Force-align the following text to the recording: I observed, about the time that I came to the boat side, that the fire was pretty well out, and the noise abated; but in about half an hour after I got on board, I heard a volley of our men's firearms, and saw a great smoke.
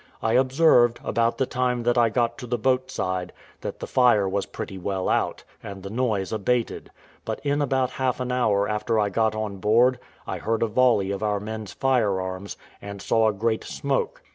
I 0.23 0.33
observed, 0.33 0.99
about 1.03 1.37
the 1.37 1.45
time 1.45 1.83
that 1.83 1.95
I 1.95 2.09
came 2.09 2.29
to 2.37 2.47
the 2.47 2.57
boat 2.57 2.89
side, 2.89 3.31
that 3.61 3.79
the 3.81 3.85
fire 3.85 4.27
was 4.27 4.47
pretty 4.47 4.79
well 4.79 5.07
out, 5.07 5.43
and 5.61 5.83
the 5.83 5.91
noise 5.91 6.33
abated; 6.33 6.89
but 7.23 7.39
in 7.45 7.61
about 7.61 7.91
half 7.91 8.19
an 8.19 8.31
hour 8.31 8.67
after 8.67 8.97
I 8.99 9.09
got 9.09 9.35
on 9.35 9.57
board, 9.57 9.99
I 10.25 10.39
heard 10.39 10.63
a 10.63 10.67
volley 10.67 11.11
of 11.11 11.21
our 11.21 11.39
men's 11.39 11.73
firearms, 11.73 12.57
and 12.81 12.99
saw 12.99 13.29
a 13.29 13.33
great 13.33 13.63
smoke. 13.63 14.23